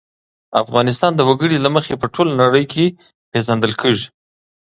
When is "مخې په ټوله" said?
1.75-2.31